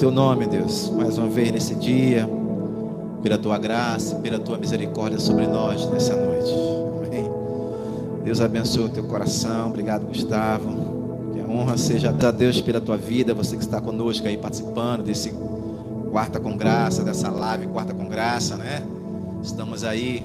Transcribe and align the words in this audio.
Teu 0.00 0.10
nome, 0.10 0.46
Deus, 0.46 0.88
mais 0.88 1.18
uma 1.18 1.28
vez 1.28 1.52
nesse 1.52 1.74
dia, 1.74 2.26
pela 3.22 3.36
tua 3.36 3.58
graça, 3.58 4.16
pela 4.16 4.38
tua 4.38 4.56
misericórdia 4.56 5.20
sobre 5.20 5.46
nós 5.46 5.84
nessa 5.90 6.16
noite. 6.16 6.54
Amém. 7.06 7.30
Deus 8.24 8.40
abençoe 8.40 8.84
o 8.84 8.88
teu 8.88 9.04
coração. 9.04 9.68
Obrigado, 9.68 10.06
Gustavo. 10.06 11.34
Que 11.34 11.40
a 11.42 11.46
honra 11.46 11.76
seja 11.76 12.08
a 12.08 12.30
Deus 12.30 12.62
pela 12.62 12.80
tua 12.80 12.96
vida, 12.96 13.34
você 13.34 13.58
que 13.58 13.62
está 13.62 13.78
conosco 13.78 14.26
aí 14.26 14.38
participando 14.38 15.02
desse 15.02 15.34
quarta 16.10 16.40
com 16.40 16.56
graça, 16.56 17.04
dessa 17.04 17.28
live 17.28 17.66
quarta 17.66 17.92
com 17.92 18.08
graça, 18.08 18.56
né? 18.56 18.82
Estamos 19.42 19.84
aí 19.84 20.24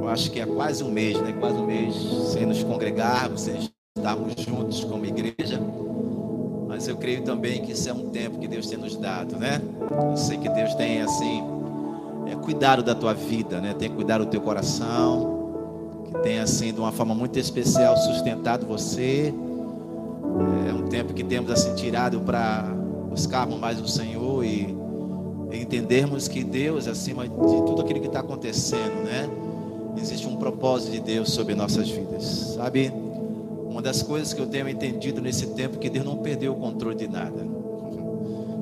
eu 0.00 0.08
acho 0.08 0.32
que 0.32 0.40
é 0.40 0.46
quase 0.46 0.82
um 0.82 0.90
mês, 0.90 1.16
né? 1.20 1.32
Quase 1.38 1.54
um 1.54 1.66
mês 1.66 1.94
sem 2.32 2.46
nos 2.46 2.64
congregarmos, 2.64 3.42
sem 3.42 3.70
estarmos 3.96 4.34
juntos 4.42 4.82
como 4.82 5.06
igreja. 5.06 5.60
Mas 6.74 6.88
eu 6.88 6.96
creio 6.96 7.22
também 7.22 7.62
que 7.62 7.70
isso 7.70 7.88
é 7.88 7.92
um 7.92 8.08
tempo 8.08 8.36
que 8.40 8.48
Deus 8.48 8.66
tem 8.66 8.76
nos 8.76 8.96
dado, 8.96 9.36
né? 9.36 9.62
Eu 10.10 10.16
sei 10.16 10.36
que 10.38 10.48
Deus 10.48 10.74
tem 10.74 11.02
assim 11.02 11.40
é, 12.26 12.34
cuidado 12.34 12.82
da 12.82 12.96
tua 12.96 13.14
vida, 13.14 13.60
né? 13.60 13.76
Tem 13.78 13.88
cuidado 13.88 14.24
do 14.24 14.30
teu 14.32 14.40
coração, 14.40 16.02
que 16.04 16.18
tem 16.18 16.40
assim 16.40 16.72
de 16.72 16.80
uma 16.80 16.90
forma 16.90 17.14
muito 17.14 17.38
especial 17.38 17.96
sustentado 17.96 18.66
você. 18.66 19.32
É 20.68 20.74
um 20.74 20.88
tempo 20.88 21.14
que 21.14 21.22
temos 21.22 21.48
assim 21.48 21.76
tirado 21.76 22.18
para 22.22 22.62
buscarmos 23.08 23.56
mais 23.56 23.80
o 23.80 23.86
Senhor 23.86 24.44
e 24.44 24.76
entendermos 25.52 26.26
que 26.26 26.42
Deus 26.42 26.88
acima 26.88 27.22
de 27.28 27.36
tudo 27.36 27.82
aquilo 27.82 28.00
que 28.00 28.08
está 28.08 28.18
acontecendo, 28.18 29.04
né? 29.04 29.30
existe 29.96 30.26
um 30.26 30.34
propósito 30.34 30.90
de 30.90 30.98
Deus 30.98 31.30
sobre 31.30 31.54
nossas 31.54 31.88
vidas. 31.88 32.24
Sabe? 32.56 32.92
Uma 33.74 33.82
das 33.82 34.04
coisas 34.04 34.32
que 34.32 34.40
eu 34.40 34.46
tenho 34.46 34.68
entendido 34.68 35.20
nesse 35.20 35.48
tempo 35.48 35.74
é 35.74 35.78
que 35.80 35.90
Deus 35.90 36.04
não 36.04 36.18
perdeu 36.18 36.52
o 36.52 36.54
controle 36.54 36.94
de 36.94 37.08
nada. 37.08 37.44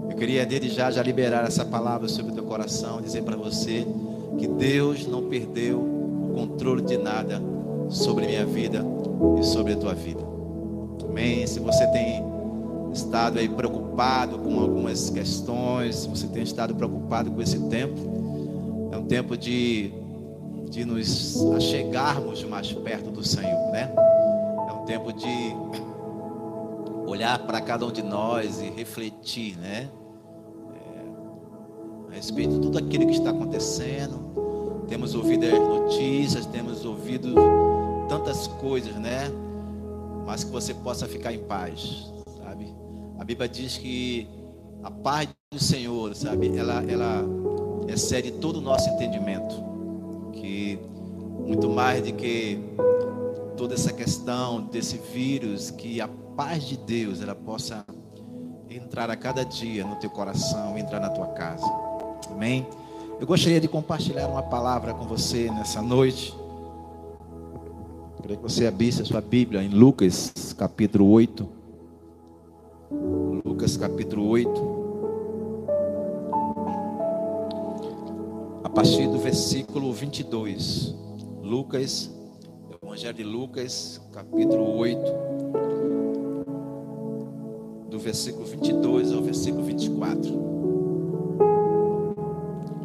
Eu 0.08 0.16
queria 0.16 0.46
desde 0.46 0.70
já 0.70 0.90
já 0.90 1.02
liberar 1.02 1.44
essa 1.44 1.66
palavra 1.66 2.08
sobre 2.08 2.32
o 2.32 2.34
teu 2.34 2.44
coração, 2.44 2.98
dizer 3.02 3.22
para 3.22 3.36
você 3.36 3.86
que 4.38 4.48
Deus 4.48 5.06
não 5.06 5.24
perdeu 5.28 5.78
o 5.78 6.32
controle 6.34 6.80
de 6.80 6.96
nada 6.96 7.42
sobre 7.90 8.26
minha 8.26 8.46
vida 8.46 8.86
e 9.38 9.44
sobre 9.44 9.74
a 9.74 9.76
tua 9.76 9.92
vida. 9.92 10.22
Amém. 11.06 11.46
Se 11.46 11.60
você 11.60 11.86
tem 11.88 12.24
estado 12.94 13.38
aí 13.38 13.50
preocupado 13.50 14.38
com 14.38 14.60
algumas 14.60 15.10
questões, 15.10 15.96
se 15.96 16.08
você 16.08 16.26
tem 16.26 16.42
estado 16.42 16.74
preocupado 16.74 17.30
com 17.30 17.42
esse 17.42 17.58
tempo, 17.68 18.00
é 18.90 18.96
um 18.96 19.04
tempo 19.04 19.36
de 19.36 19.92
de 20.70 20.86
nos 20.86 21.36
achegarmos 21.54 22.42
mais 22.44 22.72
perto 22.72 23.10
do 23.10 23.22
Senhor, 23.22 23.72
né? 23.72 23.92
Tempo 24.86 25.12
de 25.12 25.54
olhar 27.06 27.38
para 27.40 27.60
cada 27.60 27.86
um 27.86 27.92
de 27.92 28.02
nós 28.02 28.60
e 28.60 28.70
refletir, 28.70 29.56
né? 29.58 29.88
É, 30.74 32.10
a 32.10 32.14
respeito 32.14 32.54
de 32.54 32.60
tudo 32.60 32.78
aquilo 32.78 33.06
que 33.06 33.12
está 33.12 33.30
acontecendo. 33.30 34.84
Temos 34.88 35.14
ouvido 35.14 35.46
as 35.46 35.52
notícias, 35.52 36.46
temos 36.46 36.84
ouvido 36.84 37.34
tantas 38.08 38.46
coisas, 38.46 38.94
né? 38.96 39.30
Mas 40.26 40.44
que 40.44 40.50
você 40.50 40.74
possa 40.74 41.06
ficar 41.06 41.32
em 41.32 41.40
paz, 41.40 42.12
sabe? 42.38 42.74
A 43.18 43.24
Bíblia 43.24 43.48
diz 43.48 43.78
que 43.78 44.28
a 44.82 44.90
paz 44.90 45.28
do 45.52 45.58
Senhor, 45.58 46.14
sabe? 46.14 46.56
Ela, 46.56 46.82
ela 46.84 47.24
excede 47.88 48.32
todo 48.32 48.56
o 48.56 48.60
nosso 48.60 48.88
entendimento 48.90 49.54
que 50.32 50.78
muito 51.46 51.68
mais 51.68 52.02
do 52.02 52.12
que 52.14 52.58
toda 53.56 53.74
essa 53.74 53.92
questão 53.92 54.62
desse 54.62 54.98
vírus, 54.98 55.70
que 55.70 56.00
a 56.00 56.08
paz 56.36 56.64
de 56.64 56.76
Deus 56.76 57.20
ela 57.20 57.34
possa 57.34 57.84
entrar 58.68 59.10
a 59.10 59.16
cada 59.16 59.44
dia 59.44 59.84
no 59.84 59.96
teu 59.96 60.10
coração, 60.10 60.76
entrar 60.78 61.00
na 61.00 61.10
tua 61.10 61.28
casa. 61.28 61.66
Amém? 62.30 62.66
Eu 63.20 63.26
gostaria 63.26 63.60
de 63.60 63.68
compartilhar 63.68 64.26
uma 64.26 64.42
palavra 64.42 64.94
com 64.94 65.06
você 65.06 65.50
nessa 65.50 65.80
noite. 65.82 66.34
Queria 68.20 68.36
que 68.36 68.42
você 68.42 68.66
abrisse 68.66 69.02
a 69.02 69.04
sua 69.04 69.20
Bíblia 69.20 69.62
em 69.62 69.68
Lucas, 69.68 70.32
capítulo 70.56 71.10
8. 71.10 71.48
Lucas, 73.44 73.76
capítulo 73.76 74.28
8. 74.28 74.82
partir 78.74 79.06
do 79.06 79.18
versículo 79.18 79.92
22. 79.92 80.94
Lucas, 81.42 82.10
Evangelho 82.92 83.14
de 83.14 83.24
Lucas, 83.24 84.02
capítulo 84.12 84.76
8, 84.76 85.00
do 87.88 87.98
versículo 87.98 88.44
22 88.44 89.14
ao 89.14 89.22
versículo 89.22 89.64
24. 89.64 90.30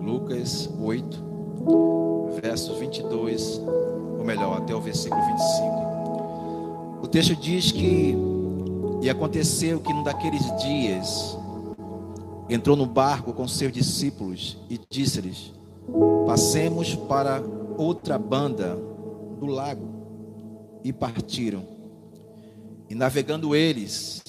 Lucas 0.02 0.70
8, 0.82 1.24
versos 2.42 2.80
22, 2.80 3.62
ou 4.18 4.24
melhor, 4.24 4.60
até 4.60 4.74
o 4.74 4.80
versículo 4.80 5.22
25. 5.26 7.02
O 7.04 7.08
texto 7.10 7.36
diz 7.36 7.74
que, 7.74 8.16
e 9.02 9.10
aconteceu 9.10 9.82
que 9.82 9.94
num 9.94 10.04
daqueles 10.04 10.42
dias, 10.56 11.38
entrou 12.50 12.78
no 12.78 12.86
barco 12.86 13.34
com 13.34 13.46
seus 13.46 13.74
discípulos 13.74 14.58
e 14.70 14.80
disse-lhes: 14.90 15.52
Passemos 16.26 16.96
para 16.96 17.44
outra 17.78 18.18
banda 18.18 18.78
do 19.38 19.48
lago. 19.48 19.97
E 20.84 20.94
partiram. 20.94 21.64
E 22.90 22.96
navegando 22.96 23.56
eles, 23.56 24.22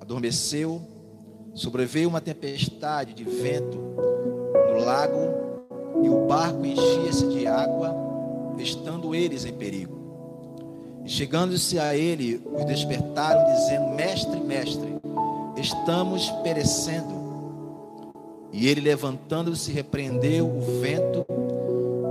adormeceu, 0.00 0.82
sobreveio 1.54 2.08
uma 2.08 2.20
tempestade 2.20 3.14
de 3.14 3.24
vento 3.24 3.78
no 4.72 4.84
lago, 4.84 5.44
e 6.02 6.08
o 6.08 6.26
barco 6.26 6.64
enchia-se 6.66 7.26
de 7.28 7.46
água, 7.46 7.94
estando 8.58 9.14
eles 9.14 9.44
em 9.44 9.52
perigo. 9.52 9.94
E 11.04 11.08
chegando-se 11.08 11.78
a 11.78 11.96
ele, 11.96 12.42
os 12.54 12.64
despertaram, 12.64 13.44
dizendo: 13.54 13.88
Mestre, 13.94 14.40
mestre, 14.40 14.96
estamos 15.56 16.30
perecendo. 16.42 17.24
E 18.52 18.68
ele, 18.68 18.80
levantando-se, 18.80 19.72
repreendeu 19.72 20.46
o 20.46 20.60
vento 20.80 21.26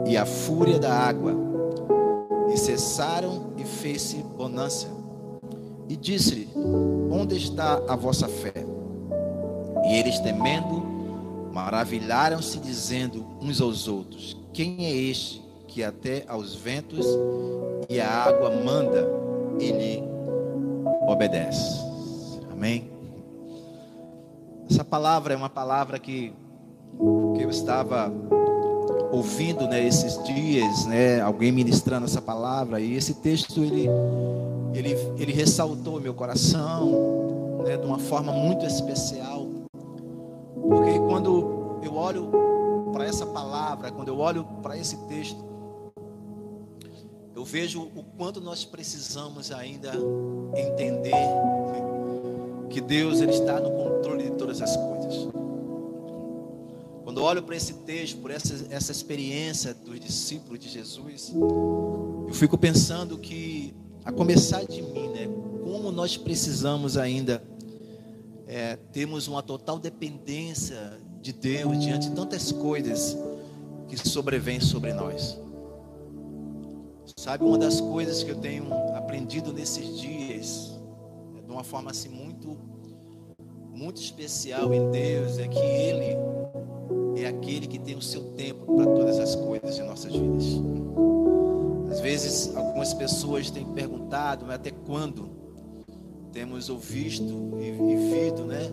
e 0.08 0.18
a 0.18 0.26
fúria 0.26 0.78
da 0.78 0.94
água, 0.94 1.34
e 2.53 2.58
cessaram 2.58 3.53
e 3.58 3.64
fez-se 3.64 4.18
bonança. 4.18 4.88
E 5.90 5.96
disse-lhe: 5.96 6.50
Onde 7.12 7.36
está 7.36 7.81
a 7.88 7.96
vossa 7.96 8.28
fé? 8.28 8.53
E 9.86 9.96
eles, 9.96 10.19
temendo, 10.19 10.81
maravilharam-se, 11.52 12.59
dizendo 12.59 13.25
uns 13.41 13.59
aos 13.59 13.88
outros: 13.88 14.38
Quem 14.53 14.86
é 14.86 14.91
este 14.91 15.41
que 15.68 15.84
até 15.84 16.24
aos 16.28 16.56
ventos 16.56 17.06
e 17.90 18.00
a 18.00 18.08
água 18.08 18.52
manda, 18.52 19.09
ele 19.59 20.03
obedece? 21.08 21.81
Amém? 22.52 22.91
Essa 24.70 24.85
palavra 24.85 25.34
é 25.34 25.38
uma 25.38 25.50
palavra 25.50 26.00
que, 26.00 26.34
que 27.35 27.44
eu 27.44 27.50
estava 27.50 28.12
ouvindo 29.13 29.68
né, 29.68 29.85
esses 29.85 30.22
dias, 30.24 30.88
né, 30.88 31.22
alguém 31.22 31.51
ministrando 31.51 32.06
essa 32.06 32.19
palavra, 32.19 32.81
e 32.81 32.96
esse 32.96 33.13
texto 33.13 33.63
ele, 33.63 33.88
ele, 34.74 34.97
ele 35.19 35.31
ressaltou 35.31 36.02
meu 36.02 36.16
coração 36.16 37.61
né, 37.64 37.78
de 37.78 37.85
uma 37.85 37.99
forma 37.99 38.32
muito 38.32 38.66
especial, 38.66 39.46
porque 40.67 40.97
quando 40.97 41.79
eu 41.84 41.96
olho 41.96 42.32
para 42.91 43.05
essa 43.05 43.23
palavra, 43.28 43.91
quando 43.91 44.08
eu 44.08 44.17
olho 44.17 44.46
para 44.64 44.76
esse 44.79 44.97
texto, 45.05 45.43
eu 47.35 47.46
vejo 47.46 47.84
o 47.96 48.03
quanto 48.17 48.41
nós 48.41 48.66
precisamos 48.66 49.52
ainda 49.52 49.91
entender 50.55 51.14
que 52.67 52.82
Deus 52.82 53.22
ele 53.22 53.32
está 53.32 53.59
no 53.59 53.70
controle 53.70 54.23
de 54.23 54.32
todas 54.32 54.59
as 54.59 54.76
coisas. 54.76 55.42
Quando 57.14 57.26
olho 57.26 57.44
para 57.44 57.56
esse 57.56 57.74
texto, 57.74 58.18
por 58.18 58.32
essa, 58.32 58.66
essa 58.72 58.92
experiência 58.92 59.72
dos 59.72 60.00
discípulos 60.00 60.58
de 60.58 60.68
Jesus, 60.68 61.32
eu 61.32 62.34
fico 62.34 62.58
pensando 62.58 63.20
que, 63.20 63.72
a 64.04 64.12
começar 64.12 64.66
de 64.66 64.82
mim, 64.82 65.10
né, 65.10 65.30
como 65.64 65.92
nós 65.92 66.18
precisamos 66.18 66.98
ainda 66.98 67.44
é, 68.48 68.78
termos 68.92 69.28
uma 69.28 69.44
total 69.44 69.78
dependência 69.78 71.00
de 71.22 71.32
Deus 71.32 71.80
diante 71.80 72.10
de 72.10 72.16
tantas 72.16 72.52
coisas 72.52 73.16
que 73.88 73.96
sobrevêm 73.96 74.60
sobre 74.60 74.92
nós. 74.92 75.40
Sabe, 77.16 77.44
uma 77.44 77.60
das 77.60 77.80
coisas 77.80 78.24
que 78.24 78.32
eu 78.32 78.38
tenho 78.38 78.74
aprendido 78.96 79.54
nesses 79.54 80.00
dias, 80.00 80.80
de 81.46 81.52
uma 81.52 81.64
forma 81.64 81.92
assim 81.92 82.10
muito 82.10 82.58
muito 83.72 84.02
especial 84.02 84.74
em 84.74 84.90
Deus 84.90 85.38
é 85.38 85.48
que 85.48 85.60
Ele 85.60 86.16
é 87.23 87.28
aquele 87.28 87.67
que 87.67 87.79
tem 87.79 87.96
o 87.96 88.02
seu 88.02 88.22
tempo 88.34 88.75
para 88.75 88.85
todas 88.85 89.20
as 89.20 89.35
coisas 89.35 89.75
de 89.75 89.84
nossas 89.84 90.11
vidas. 90.11 90.46
Às 91.91 91.99
vezes, 91.99 92.55
algumas 92.55 92.93
pessoas 92.93 93.52
têm 93.52 93.66
perguntado, 93.66 94.46
mas 94.46 94.55
até 94.55 94.72
quando 94.72 95.29
temos 96.31 96.70
ouvido 96.70 97.59
e, 97.59 97.67
e 97.67 97.96
visto, 98.09 98.43
né? 98.43 98.72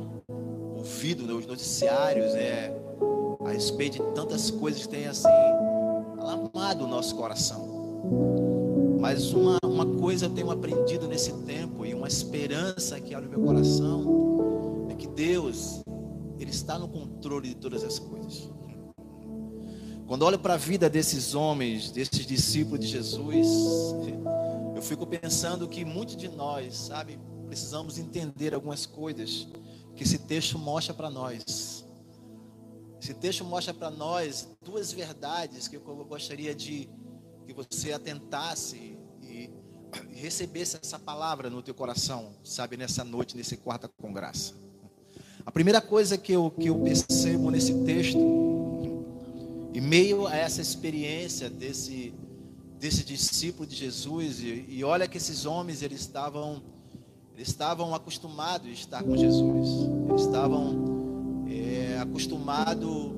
Ouvido 0.77 1.27
nos 1.27 1.47
noticiários, 1.47 2.33
né? 2.33 2.73
A 3.45 3.51
respeito 3.51 4.03
de 4.03 4.13
tantas 4.13 4.51
coisas 4.51 4.83
que 4.83 4.89
tem 4.89 5.07
assim 5.07 5.29
alarmado 6.19 6.85
o 6.85 6.89
nosso 6.89 7.15
coração. 7.15 7.81
Mas 8.99 9.33
uma, 9.33 9.59
uma 9.65 9.87
coisa 9.87 10.27
eu 10.27 10.31
tenho 10.31 10.51
aprendido 10.51 11.07
nesse 11.07 11.33
tempo 11.43 11.85
e 11.85 11.95
uma 11.95 12.09
esperança 12.09 13.01
que 13.01 13.15
abre 13.15 13.29
meu 13.29 13.41
coração 13.41 14.87
é 14.91 14.95
que 14.95 15.07
Deus, 15.07 15.83
Ele 16.41 16.51
está 16.51 16.79
no 16.79 16.89
controle 16.89 17.51
de 17.51 17.55
todas 17.55 17.85
as 17.85 17.99
coisas. 17.99 18.51
Quando 20.07 20.23
olho 20.23 20.39
para 20.39 20.55
a 20.55 20.57
vida 20.57 20.89
desses 20.89 21.35
homens, 21.35 21.91
desses 21.91 22.27
discípulos 22.27 22.81
de 22.81 22.87
Jesus, 22.87 23.47
eu 24.75 24.83
fico 24.83 25.07
pensando 25.07 25.69
que 25.69 25.85
muitos 25.85 26.17
de 26.17 26.29
nós, 26.29 26.75
sabe, 26.77 27.21
precisamos 27.47 27.99
entender 27.99 28.55
algumas 28.55 28.87
coisas 28.87 29.47
que 29.95 30.03
esse 30.03 30.19
texto 30.19 30.59
mostra 30.59 30.95
para 30.95 31.11
nós. 31.11 31.87
Esse 33.01 33.13
texto 33.13 33.45
mostra 33.45 33.75
para 33.75 33.91
nós 33.91 34.49
duas 34.65 34.93
verdades 34.93 35.69
que 35.69 35.77
eu 35.77 35.81
gostaria 36.07 36.55
de 36.55 36.89
que 37.47 37.53
você 37.53 37.93
atentasse 37.93 38.99
e, 39.23 39.51
recebesse 40.13 40.79
essa 40.81 40.99
palavra 40.99 41.51
no 41.51 41.63
teu 41.63 41.75
coração, 41.75 42.33
sabe, 42.43 42.77
nessa 42.77 43.05
noite, 43.05 43.37
nesse 43.37 43.57
quarta 43.57 43.89
com 43.89 44.13
graça. 44.13 44.70
A 45.45 45.51
primeira 45.51 45.81
coisa 45.81 46.19
que 46.19 46.33
eu, 46.33 46.51
que 46.51 46.69
eu 46.69 46.79
percebo 46.81 47.51
nesse 47.51 47.75
texto 47.85 48.19
e 49.73 49.81
meio 49.81 50.27
a 50.27 50.37
essa 50.37 50.61
experiência 50.61 51.49
desse, 51.49 52.13
desse 52.79 53.05
discípulo 53.05 53.67
de 53.67 53.77
Jesus, 53.77 54.41
e, 54.41 54.67
e 54.69 54.85
olha 54.85 55.09
que 55.09 55.17
esses 55.17 55.47
homens 55.47 55.83
eles 55.83 56.01
estavam, 56.01 56.63
eles 57.35 57.49
estavam 57.49 57.95
acostumados 57.95 58.69
a 58.69 58.73
estar 58.73 59.03
com 59.03 59.17
Jesus, 59.17 59.69
eles 60.11 60.23
estavam 60.23 61.47
é, 61.49 61.99
acostumados 61.99 63.13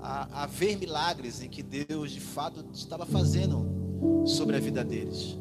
a, 0.00 0.42
a 0.42 0.46
ver 0.46 0.76
milagres 0.76 1.42
em 1.42 1.48
que 1.48 1.62
Deus 1.62 2.10
de 2.10 2.20
fato 2.20 2.64
estava 2.72 3.06
fazendo 3.06 4.24
sobre 4.26 4.56
a 4.56 4.60
vida 4.60 4.84
deles. 4.84 5.36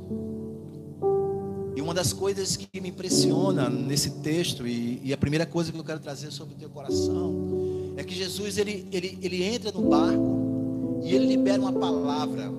Uma 1.86 1.94
das 1.94 2.12
coisas 2.12 2.58
que 2.58 2.82
me 2.82 2.90
impressiona 2.90 3.70
nesse 3.70 4.10
texto, 4.22 4.66
e, 4.66 5.00
e, 5.04 5.14
a 5.14 5.18
primeira 5.18 5.46
coisa 5.46 5.72
que 5.72 5.78
eu 5.78 5.84
quero 5.84 6.00
trazer 6.00 6.32
sobre 6.32 6.56
o 6.56 6.58
teu 6.58 6.68
coração, 6.68 7.94
é 7.96 8.04
que 8.04 8.16
Jesus 8.16 8.58
ele, 8.58 8.88
ele, 8.92 9.20
ele 9.22 9.44
entra 9.44 9.72
no 9.72 9.88
barco 9.88 11.02
e 11.04 11.14
ele 11.14 11.28
libera 11.28 11.62
uma 11.62 11.72
palavra 11.72 12.52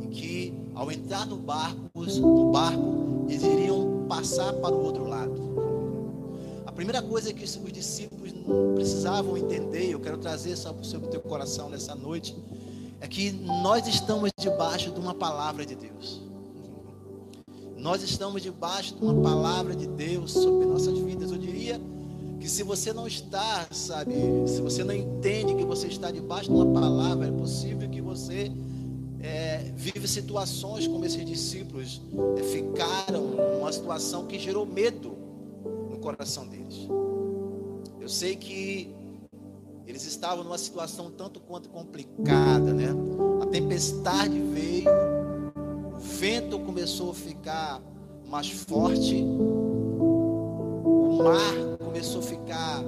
em 0.00 0.08
que 0.08 0.54
ao 0.74 0.90
entrar 0.90 1.26
no 1.26 1.36
barco, 1.36 1.90
no 1.94 2.50
barco, 2.50 3.26
eles 3.28 3.42
iriam 3.42 4.06
passar 4.08 4.54
para 4.54 4.74
o 4.74 4.82
outro 4.82 5.06
lado. 5.06 5.34
A 6.64 6.72
primeira 6.72 7.02
coisa 7.02 7.34
que 7.34 7.44
os 7.44 7.72
discípulos 7.72 8.32
precisavam 8.74 9.36
entender, 9.36 9.90
eu 9.90 10.00
quero 10.00 10.16
trazer 10.16 10.56
para 10.56 10.72
o 10.72 11.10
teu 11.10 11.20
coração 11.20 11.68
nessa 11.68 11.94
noite, 11.94 12.34
é 13.02 13.06
que 13.06 13.32
nós 13.32 13.86
estamos 13.86 14.30
debaixo 14.40 14.90
de 14.92 14.98
uma 14.98 15.12
palavra 15.12 15.66
de 15.66 15.74
Deus. 15.74 16.25
Nós 17.76 18.02
estamos 18.02 18.42
debaixo 18.42 18.94
de 18.94 19.02
uma 19.02 19.22
palavra 19.22 19.74
de 19.74 19.86
Deus 19.86 20.32
sobre 20.32 20.66
nossas 20.66 20.98
vidas. 20.98 21.30
Eu 21.30 21.38
diria 21.38 21.80
que 22.40 22.48
se 22.48 22.62
você 22.62 22.92
não 22.92 23.06
está, 23.06 23.66
sabe, 23.70 24.14
se 24.46 24.60
você 24.60 24.82
não 24.84 24.94
entende 24.94 25.54
que 25.54 25.64
você 25.64 25.86
está 25.86 26.10
debaixo 26.10 26.50
de 26.50 26.56
uma 26.56 26.80
palavra, 26.80 27.28
é 27.28 27.32
possível 27.32 27.88
que 27.88 28.00
você 28.00 28.50
é, 29.20 29.72
vive 29.74 30.06
situações 30.06 30.86
como 30.86 31.04
esses 31.04 31.24
discípulos 31.24 32.00
é, 32.36 32.42
ficaram 32.44 33.22
numa 33.56 33.72
situação 33.72 34.26
que 34.26 34.38
gerou 34.38 34.64
medo 34.64 35.16
no 35.90 35.98
coração 35.98 36.46
deles. 36.46 36.88
Eu 38.00 38.08
sei 38.08 38.36
que 38.36 38.94
eles 39.86 40.04
estavam 40.06 40.44
numa 40.44 40.58
situação 40.58 41.10
tanto 41.10 41.40
quanto 41.40 41.68
complicada, 41.68 42.72
né? 42.72 42.88
A 43.40 43.46
tempestade 43.46 44.38
veio, 44.38 44.88
vento 46.16 46.58
começou 46.60 47.10
a 47.10 47.14
ficar 47.14 47.82
mais 48.26 48.50
forte, 48.50 49.22
o 49.22 51.18
mar 51.22 51.76
começou 51.84 52.20
a 52.20 52.24
ficar 52.24 52.82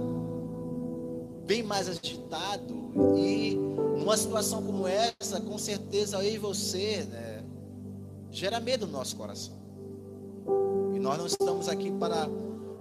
bem 1.46 1.62
mais 1.62 1.90
agitado 1.90 2.74
e 3.18 3.54
numa 3.98 4.16
situação 4.16 4.62
como 4.62 4.86
essa, 4.88 5.40
com 5.42 5.58
certeza 5.58 6.24
eu 6.24 6.34
e 6.34 6.38
você, 6.38 7.04
né, 7.04 7.44
gera 8.30 8.58
medo 8.60 8.86
no 8.86 8.92
nosso 8.92 9.14
coração. 9.14 9.58
E 10.94 10.98
nós 10.98 11.18
não 11.18 11.26
estamos 11.26 11.68
aqui 11.68 11.90
para 11.90 12.26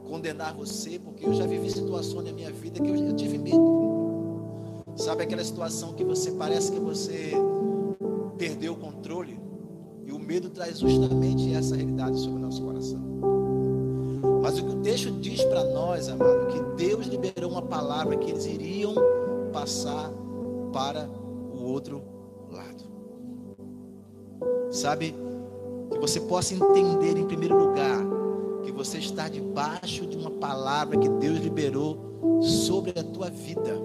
condenar 0.08 0.54
você, 0.54 0.98
porque 0.98 1.26
eu 1.26 1.34
já 1.34 1.46
vivi 1.46 1.70
situações 1.70 2.26
na 2.26 2.32
minha 2.32 2.54
vida 2.54 2.82
que 2.82 2.90
eu, 2.90 2.96
eu 2.96 3.14
tive 3.14 3.38
medo. 3.38 4.86
Sabe 4.96 5.24
aquela 5.24 5.44
situação 5.44 5.94
que 5.94 6.06
você 6.06 6.32
parece 6.32 6.72
que 6.72 6.80
você 6.80 7.34
perdeu 8.38 8.74
o 8.74 8.78
controle? 8.78 9.47
E 10.08 10.12
o 10.14 10.18
medo 10.18 10.50
traz 10.50 10.80
justamente 10.80 11.54
essa 11.54 11.76
realidade 11.76 12.18
sobre 12.18 12.38
o 12.38 12.42
nosso 12.42 12.62
coração. 12.62 13.02
Mas 14.42 14.58
o 14.58 14.64
que 14.64 14.72
o 14.72 14.82
texto 14.82 15.12
diz 15.12 15.44
para 15.44 15.66
nós, 15.66 16.08
amado, 16.08 16.48
que 16.48 16.62
Deus 16.82 17.08
liberou 17.08 17.52
uma 17.52 17.62
palavra 17.62 18.16
que 18.16 18.32
eles 18.32 18.46
iriam 18.46 18.96
passar 19.52 20.10
para 20.72 21.10
o 21.54 21.62
outro 21.62 22.02
lado. 22.50 22.86
Sabe? 24.72 25.14
Que 25.92 26.00
você 26.00 26.22
possa 26.22 26.54
entender 26.54 27.18
em 27.18 27.26
primeiro 27.26 27.58
lugar 27.58 28.02
que 28.64 28.72
você 28.72 29.00
está 29.00 29.28
debaixo 29.28 30.08
de 30.08 30.16
uma 30.16 30.32
palavra 30.32 30.98
que 30.98 31.10
Deus 31.10 31.40
liberou 31.40 32.40
sobre 32.42 32.98
a 32.98 33.04
tua 33.04 33.30
vida. 33.30 33.76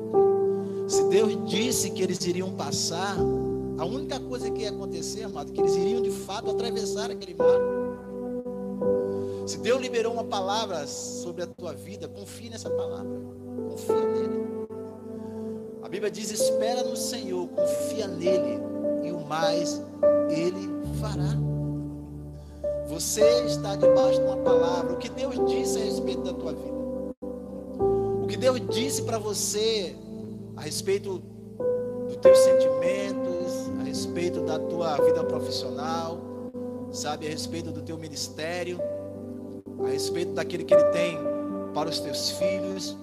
Se 0.87 1.03
Deus 1.09 1.37
disse 1.51 1.91
que 1.91 2.01
eles 2.01 2.25
iriam 2.25 2.53
passar, 2.53 3.17
a 3.82 3.84
única 3.84 4.20
coisa 4.20 4.49
que 4.49 4.62
ia 4.62 4.70
acontecer, 4.70 5.25
amado, 5.25 5.50
é 5.50 5.55
que 5.55 5.61
eles 5.61 5.75
iriam 5.75 6.00
de 6.00 6.12
fato 6.12 6.49
atravessar 6.49 7.11
aquele 7.11 7.34
mar. 7.34 7.58
Se 9.44 9.58
Deus 9.58 9.82
liberou 9.82 10.12
uma 10.12 10.23
palavra 10.23 10.87
sobre 10.87 11.42
a 11.42 11.49
tua 11.49 11.73
vida, 11.73 12.07
confie 12.07 12.49
nessa 12.49 12.71
palavra. 12.71 13.11
Confia 13.68 14.07
nele. 14.07 14.40
A 15.83 15.88
Bíblia 15.88 16.12
diz: 16.12 16.30
espera 16.30 16.85
no 16.85 16.97
Senhor, 16.97 17.49
confia 17.49 18.07
nele, 18.07 18.61
e 19.02 19.11
o 19.11 19.18
mais 19.18 19.83
ele 20.30 20.71
fará. 21.00 21.37
Você 22.87 23.47
está 23.47 23.75
debaixo 23.75 24.21
de 24.21 24.26
uma 24.26 24.37
palavra. 24.37 24.92
O 24.92 24.97
que 24.97 25.09
Deus 25.09 25.35
disse 25.50 25.80
a 25.80 25.85
respeito 25.85 26.23
da 26.23 26.33
tua 26.33 26.52
vida? 26.52 26.83
O 28.23 28.28
que 28.28 28.37
Deus 28.37 28.61
disse 28.71 29.02
para 29.02 29.18
você 29.18 29.97
a 30.57 30.61
respeito 30.61 31.32
teus 32.23 32.38
sentimentos, 32.38 33.71
a 33.81 33.83
respeito 33.83 34.41
da 34.41 34.59
tua 34.59 34.97
vida 34.97 35.23
profissional, 35.25 36.19
sabe, 36.91 37.26
a 37.26 37.31
respeito 37.31 37.71
do 37.71 37.83
teu 37.83 37.99
ministério 37.99 38.81
a 39.85 39.91
respeito 39.91 40.33
daquele 40.33 40.64
que 40.64 40.75
ele 40.75 40.85
tem 40.85 41.19
para 41.75 41.88
os 41.88 41.99
teus 42.00 42.31
filhos, 42.31 42.97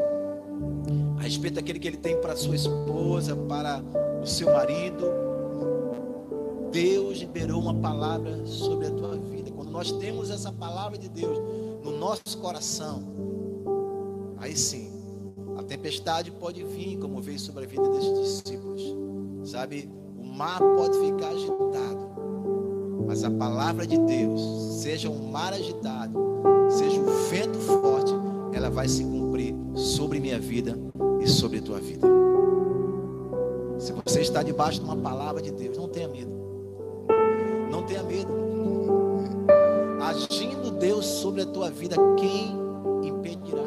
a 1.18 1.22
respeito 1.22 1.56
daquele 1.56 1.80
que 1.80 1.88
ele 1.88 1.98
tem 1.98 2.20
para 2.20 2.34
a 2.34 2.36
sua 2.36 2.56
esposa, 2.56 3.36
para 3.36 3.82
o 4.22 4.26
seu 4.26 4.52
marido. 4.52 5.12
Deus 6.72 7.18
liberou 7.18 7.62
uma 7.62 7.74
palavra 7.74 8.46
sobre 8.46 8.88
a 8.88 8.92
tua 8.92 9.18
vida. 9.18 9.52
Quando 9.52 9.72
nós 9.72 9.92
temos 9.94 10.30
essa 10.30 10.52
palavra 10.52 10.98
de 10.98 11.10
Deus 11.10 11.38
no 11.84 11.98
nosso 11.98 12.38
coração, 12.40 13.04
aí 14.38 14.56
sim, 14.56 14.92
a 15.58 15.64
tempestade 15.64 16.32
pode 16.32 16.64
vir, 16.64 16.98
como 16.98 17.22
veio 17.22 17.40
sobre 17.40 17.66
a 17.66 17.68
vida 17.68 17.90
desses 17.90 18.44
discípulos. 18.44 19.09
Sabe, 19.43 19.89
o 20.17 20.24
mar 20.24 20.60
pode 20.60 20.98
ficar 21.00 21.29
agitado, 21.29 22.10
mas 23.08 23.24
a 23.24 23.31
palavra 23.31 23.88
de 23.88 23.98
Deus, 23.98 24.41
seja 24.81 25.10
um 25.10 25.31
mar 25.31 25.53
agitado, 25.53 26.19
seja 26.69 27.00
um 27.00 27.05
vento 27.29 27.58
forte, 27.60 28.13
ela 28.53 28.69
vai 28.69 28.88
se 28.88 29.03
cumprir 29.03 29.55
sobre 29.74 30.19
minha 30.19 30.39
vida 30.39 30.77
e 31.22 31.27
sobre 31.27 31.62
tua 31.62 31.79
vida. 31.79 32.08
Se 33.79 33.93
você 33.93 34.22
está 34.22 34.43
debaixo 34.43 34.79
de 34.79 34.86
uma 34.86 34.98
palavra 34.98 35.41
de 35.41 35.51
Deus, 35.51 35.77
não 35.77 35.88
tenha 35.88 36.08
medo. 36.08 36.31
Não 37.72 37.84
tenha 37.84 38.03
medo. 38.03 38.29
Agindo 40.01 40.72
Deus 40.72 41.05
sobre 41.05 41.41
a 41.41 41.46
tua 41.46 41.69
vida, 41.69 41.96
quem 42.17 42.51
impedirá? 43.03 43.63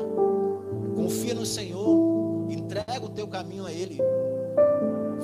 Confia 0.94 1.34
no 1.34 1.46
Senhor, 1.46 2.50
entrega 2.50 3.04
o 3.04 3.08
teu 3.08 3.26
caminho 3.26 3.64
a 3.64 3.72
Ele. 3.72 3.98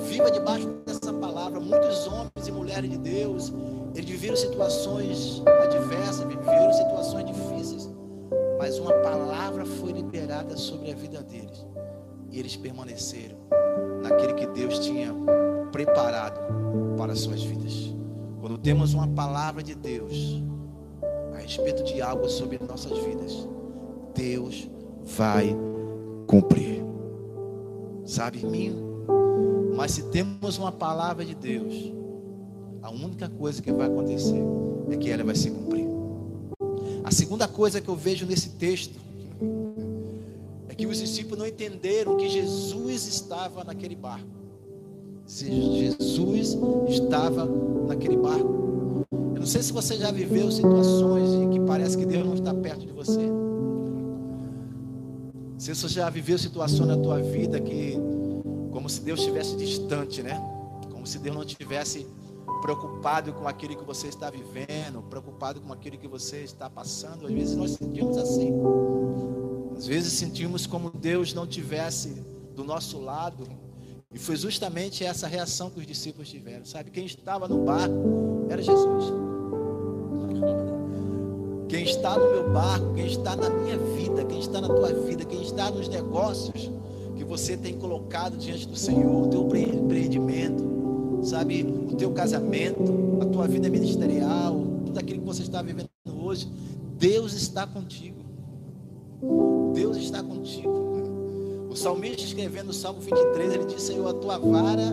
Viva 0.07 0.31
debaixo 0.31 0.67
dessa 0.85 1.13
palavra. 1.13 1.59
Muitos 1.59 2.07
homens 2.07 2.47
e 2.47 2.51
mulheres 2.51 2.89
de 2.89 2.97
Deus, 2.97 3.53
eles 3.95 4.09
viveram 4.09 4.35
situações 4.35 5.41
adversas, 5.63 6.25
viveram 6.25 6.73
situações 6.73 7.25
difíceis, 7.25 7.89
mas 8.57 8.77
uma 8.79 8.93
palavra 8.93 9.65
foi 9.65 9.91
liberada 9.91 10.55
sobre 10.57 10.91
a 10.91 10.95
vida 10.95 11.21
deles. 11.21 11.65
E 12.31 12.39
eles 12.39 12.55
permaneceram 12.55 13.37
naquele 14.01 14.33
que 14.33 14.47
Deus 14.47 14.79
tinha 14.79 15.13
preparado 15.71 16.39
para 16.97 17.13
as 17.13 17.19
suas 17.19 17.43
vidas. 17.43 17.93
Quando 18.39 18.57
temos 18.57 18.93
uma 18.93 19.07
palavra 19.07 19.61
de 19.61 19.75
Deus 19.75 20.41
a 21.33 21.39
respeito 21.39 21.83
de 21.83 22.01
algo 22.01 22.29
sobre 22.29 22.59
nossas 22.59 22.97
vidas, 22.99 23.47
Deus 24.13 24.69
vai 25.03 25.55
cumprir. 26.27 26.83
Sabe, 28.05 28.45
mim? 28.45 28.88
Mas 29.75 29.91
se 29.91 30.03
temos 30.03 30.57
uma 30.57 30.71
palavra 30.71 31.23
de 31.23 31.33
Deus, 31.33 31.93
a 32.81 32.91
única 32.91 33.29
coisa 33.29 33.61
que 33.61 33.71
vai 33.71 33.87
acontecer 33.87 34.41
é 34.89 34.97
que 34.97 35.09
ela 35.09 35.23
vai 35.23 35.35
se 35.35 35.49
cumprir. 35.49 35.87
A 37.03 37.11
segunda 37.11 37.47
coisa 37.47 37.79
que 37.79 37.89
eu 37.89 37.95
vejo 37.95 38.25
nesse 38.25 38.49
texto 38.49 38.99
é 40.67 40.75
que 40.75 40.85
os 40.85 40.97
discípulos 40.99 41.39
não 41.39 41.47
entenderam 41.47 42.17
que 42.17 42.29
Jesus 42.29 43.07
estava 43.07 43.63
naquele 43.63 43.95
barco. 43.95 44.27
Jesus 45.25 46.57
estava 46.89 47.47
naquele 47.87 48.17
barco. 48.17 49.05
Eu 49.33 49.39
não 49.39 49.47
sei 49.47 49.61
se 49.61 49.71
você 49.71 49.95
já 49.95 50.11
viveu 50.11 50.51
situações 50.51 51.29
em 51.29 51.49
que 51.51 51.59
parece 51.61 51.97
que 51.97 52.05
Deus 52.05 52.25
não 52.25 52.33
está 52.33 52.53
perto 52.53 52.85
de 52.85 52.91
você. 52.91 53.21
Se 55.57 55.73
você 55.73 55.87
já 55.87 56.09
viveu 56.09 56.37
situações 56.37 56.87
na 56.87 56.97
tua 56.97 57.21
vida 57.21 57.59
que 57.59 57.97
como 58.89 58.97
se 58.97 59.01
Deus 59.01 59.19
estivesse 59.19 59.55
distante, 59.55 60.23
né? 60.23 60.41
Como 60.91 61.05
se 61.05 61.19
Deus 61.19 61.35
não 61.35 61.43
estivesse 61.43 62.07
preocupado 62.59 63.31
com 63.33 63.47
aquilo 63.47 63.77
que 63.77 63.83
você 63.83 64.07
está 64.07 64.31
vivendo, 64.31 65.03
preocupado 65.07 65.61
com 65.61 65.71
aquilo 65.71 65.95
que 65.95 66.07
você 66.07 66.37
está 66.37 66.67
passando. 66.67 67.27
Às 67.27 67.31
vezes 67.31 67.55
nós 67.55 67.71
sentimos 67.71 68.17
assim. 68.17 68.51
Às 69.77 69.85
vezes 69.85 70.13
sentimos 70.13 70.65
como 70.65 70.89
Deus 70.89 71.35
não 71.35 71.45
tivesse 71.45 72.15
do 72.55 72.63
nosso 72.63 72.99
lado. 72.99 73.47
E 74.11 74.17
foi 74.17 74.35
justamente 74.35 75.05
essa 75.05 75.27
reação 75.27 75.69
que 75.69 75.79
os 75.79 75.85
discípulos 75.85 76.27
tiveram. 76.27 76.65
Sabe, 76.65 76.89
quem 76.89 77.05
estava 77.05 77.47
no 77.47 77.63
barco 77.63 78.47
era 78.49 78.59
Jesus. 78.59 79.13
Quem 81.69 81.83
está 81.83 82.17
no 82.17 82.31
meu 82.31 82.51
barco, 82.51 82.95
quem 82.95 83.05
está 83.05 83.35
na 83.35 83.51
minha 83.51 83.77
vida, 83.77 84.25
quem 84.25 84.39
está 84.39 84.59
na 84.59 84.67
tua 84.67 84.91
vida, 84.93 85.23
quem 85.25 85.43
está 85.43 85.69
nos 85.69 85.87
negócios 85.87 86.78
você 87.29 87.55
tem 87.55 87.77
colocado 87.77 88.37
diante 88.37 88.67
do 88.67 88.75
Senhor, 88.75 89.27
o 89.27 89.27
teu 89.27 89.45
empreendimento, 89.55 91.21
sabe, 91.21 91.61
o 91.61 91.95
teu 91.95 92.11
casamento, 92.11 92.81
a 93.21 93.25
tua 93.25 93.47
vida 93.47 93.69
ministerial, 93.69 94.59
tudo 94.83 94.97
aquilo 94.97 95.19
que 95.19 95.25
você 95.27 95.43
está 95.43 95.61
vivendo 95.61 95.89
hoje, 96.19 96.51
Deus 96.97 97.33
está 97.33 97.67
contigo. 97.67 98.17
Deus 99.75 99.95
está 99.97 100.23
contigo. 100.23 101.67
O 101.69 101.75
salmista 101.75 102.23
escrevendo 102.23 102.69
o 102.69 102.73
Salmo 102.73 102.99
23, 102.99 103.53
ele 103.53 103.65
disse: 103.65 103.87
Senhor, 103.87 104.07
a 104.07 104.13
tua 104.13 104.39
vara 104.39 104.91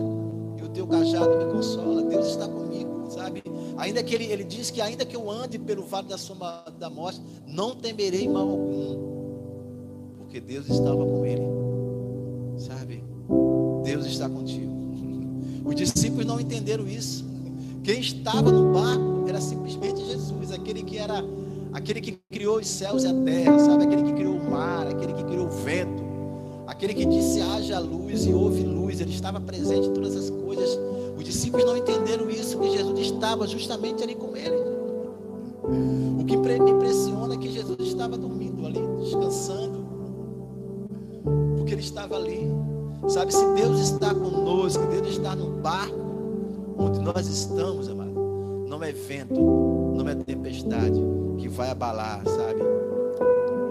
e 0.59 0.63
o 0.63 0.69
teu 0.69 0.85
cajado 0.85 1.37
me 1.37 1.51
consola. 1.51 2.03
Deus 2.03 2.27
está 2.27 2.47
comigo, 2.47 3.07
sabe? 3.09 3.41
Ainda 3.77 4.03
que 4.03 4.13
ele, 4.13 4.25
ele 4.25 4.43
diz 4.43 4.69
que 4.69 4.79
ainda 4.79 5.03
que 5.03 5.15
eu 5.15 5.29
ande 5.29 5.57
pelo 5.57 5.81
vale 5.81 6.07
da 6.07 6.19
sombra 6.19 6.65
da 6.77 6.89
morte, 6.89 7.19
não 7.47 7.75
temerei 7.75 8.29
mal 8.29 8.47
algum, 8.47 10.17
porque 10.19 10.39
Deus 10.39 10.69
estava 10.69 11.03
com 11.03 11.25
ele. 11.25 11.56
Deus 14.03 14.13
está 14.13 14.29
contigo. 14.29 14.71
Os 15.65 15.75
discípulos 15.75 16.25
não 16.25 16.39
entenderam 16.39 16.87
isso. 16.87 17.25
Quem 17.83 17.99
estava 17.99 18.51
no 18.51 18.73
barco 18.73 19.25
era 19.27 19.41
simplesmente 19.41 20.05
Jesus, 20.05 20.51
aquele 20.51 20.83
que 20.83 20.97
era 20.97 21.23
aquele 21.73 22.01
que 22.01 22.19
criou 22.29 22.57
os 22.57 22.67
céus 22.67 23.03
e 23.03 23.07
a 23.07 23.13
terra, 23.13 23.59
sabe? 23.59 23.83
Aquele 23.83 24.03
que 24.03 24.13
criou 24.13 24.35
o 24.35 24.49
mar, 24.49 24.87
aquele 24.87 25.13
que 25.13 25.23
criou 25.23 25.47
o 25.47 25.49
vento, 25.49 26.03
aquele 26.67 26.93
que 26.93 27.05
disse 27.05 27.41
haja 27.41 27.79
luz 27.79 28.25
e 28.25 28.33
houve 28.33 28.63
luz. 28.63 28.99
Ele 28.99 29.13
estava 29.13 29.39
presente 29.39 29.87
em 29.87 29.93
todas 29.93 30.15
as 30.15 30.29
coisas. 30.29 30.77
Os 31.17 31.23
discípulos 31.23 31.65
não 31.65 31.77
entenderam 31.77 32.29
isso, 32.29 32.59
que 32.59 32.69
Jesus 32.71 32.99
estava 32.99 33.47
justamente 33.47 34.03
ali 34.03 34.15
com 34.15 34.35
ele. 34.35 34.55
O 36.19 36.23
que 36.25 36.37
me 36.37 36.71
impressiona 36.71 37.33
é 37.33 37.37
que 37.37 37.51
Jesus 37.51 37.79
estava 37.79 38.17
dormindo 38.17 38.65
ali, 38.65 38.79
descansando, 39.03 39.85
porque 41.57 41.73
ele 41.73 41.81
estava 41.81 42.15
ali. 42.15 42.47
Sabe, 43.07 43.33
se 43.33 43.45
Deus 43.53 43.79
está 43.79 44.13
conosco, 44.13 44.85
Deus 44.87 45.07
está 45.09 45.35
no 45.35 45.61
barco 45.61 45.95
onde 46.77 46.99
nós 46.99 47.27
estamos, 47.27 47.89
amado, 47.89 48.11
não 48.67 48.83
é 48.83 48.91
vento, 48.91 49.33
não 49.33 50.07
é 50.07 50.15
tempestade 50.15 50.99
que 51.37 51.47
vai 51.47 51.69
abalar, 51.69 52.21
sabe, 52.25 52.61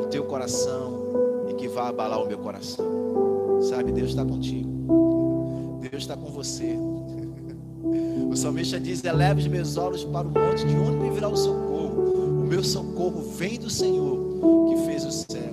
o 0.03 0.07
teu 0.07 0.25
coração 0.25 1.47
e 1.49 1.55
que 1.55 1.69
vai 1.69 1.89
abalar 1.89 2.23
o 2.23 2.27
meu 2.27 2.39
coração. 2.39 2.85
Sabe, 3.63 3.93
Deus 3.93 4.11
está 4.11 4.25
contigo. 4.25 5.79
Deus 5.81 6.03
está 6.03 6.17
com 6.17 6.31
você. 6.31 6.77
O 8.31 8.37
salmista 8.37 8.79
diz: 8.79 9.05
Eleva 9.05 9.39
os 9.39 9.47
meus 9.47 9.77
olhos 9.77 10.05
para 10.05 10.27
o 10.27 10.31
monte, 10.31 10.67
de 10.67 10.77
onde 10.77 10.97
me 10.97 11.11
virá 11.11 11.29
o 11.29 11.37
socorro? 11.37 12.43
O 12.43 12.47
meu 12.47 12.63
socorro 12.63 13.23
vem 13.37 13.59
do 13.59 13.71
Senhor, 13.71 14.19
que 14.69 14.77
fez 14.87 15.05
o 15.05 15.11
céu 15.11 15.46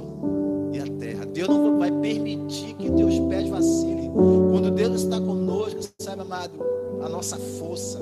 amado, 6.33 6.59
a 7.03 7.09
nossa 7.09 7.37
força, 7.37 7.99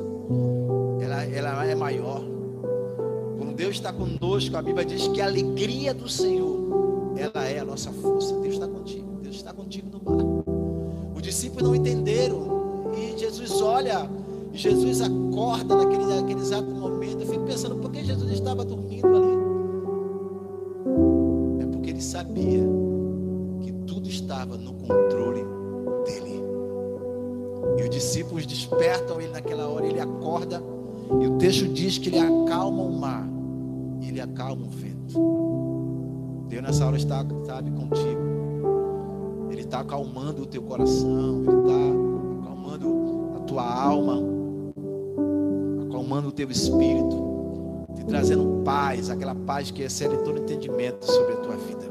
ela, 1.02 1.24
ela 1.26 1.66
é 1.66 1.76
maior. 1.76 2.24
Quando 3.38 3.54
Deus 3.54 3.76
está 3.76 3.92
conosco, 3.92 4.56
a 4.56 4.62
Bíblia 4.62 4.86
diz 4.86 5.08
que 5.10 5.20
a 5.20 5.26
alegria 5.26 5.94
do 5.94 6.08
Senhor, 6.08 7.14
ela 7.18 7.46
é 7.46 7.60
a 7.60 7.66
nossa 7.66 7.92
força. 7.92 8.34
Deus 8.40 8.54
está 8.54 8.68
contigo. 8.68 9.20
Deus 9.22 9.36
está 9.36 9.54
contigo 9.54 9.90
no 9.92 10.02
mar. 10.04 10.24
Os 11.14 11.22
discípulos 11.22 11.64
não 11.64 11.76
entenderam. 11.76 12.90
E 12.96 13.18
Jesus 13.18 13.62
olha 13.62 14.10
e 14.54 14.58
Jesus 14.58 15.02
acorda 15.02 15.76
naquele, 15.76 16.06
naquele 16.06 16.40
exato 16.40 16.70
momento. 16.70 17.22
Eu 17.22 17.28
fico 17.28 17.44
pensando, 17.46 17.76
por 17.76 17.92
que 17.92 18.04
Jesus 18.04 18.32
estava 18.32 18.64
dormindo 18.64 19.08
ali? 19.08 19.42
É 21.64 21.66
porque 21.66 21.90
ele 21.90 22.02
sabia 22.02 22.64
que 23.62 23.74
tudo 23.86 24.08
estava 24.08 24.56
no 24.58 24.74
controle 24.74 25.01
discípulos 28.02 28.46
despertam 28.48 29.22
ele 29.22 29.32
naquela 29.32 29.68
hora, 29.68 29.86
ele 29.86 30.00
acorda. 30.00 30.62
E 31.22 31.28
o 31.28 31.38
texto 31.38 31.68
diz 31.68 31.98
que 31.98 32.10
ele 32.10 32.20
acalma 32.20 32.82
o 32.82 32.92
mar. 33.00 33.28
E 34.02 34.08
ele 34.08 34.20
acalma 34.20 34.66
o 34.66 34.70
vento. 34.70 36.46
Deus 36.48 36.64
nessa 36.64 36.86
hora 36.86 36.98
está, 36.98 37.26
sabe, 37.46 37.70
contigo. 37.72 39.50
Ele 39.52 39.62
está 39.62 39.82
acalmando 39.82 40.44
o 40.44 40.46
teu 40.46 40.64
coração. 40.64 41.44
Ele 41.44 41.60
está 41.60 42.44
acalmando 42.44 43.34
a 43.38 43.40
tua 43.42 43.64
alma 43.64 44.32
acalmando 45.88 46.30
o 46.30 46.32
teu 46.32 46.50
espírito, 46.50 47.86
te 47.96 48.04
trazendo 48.06 48.64
paz, 48.64 49.10
aquela 49.10 49.36
paz 49.36 49.70
que 49.70 49.84
excede 49.84 50.18
todo 50.24 50.40
entendimento 50.40 51.06
sobre 51.06 51.34
a 51.34 51.38
tua 51.38 51.56
vida. 51.56 51.86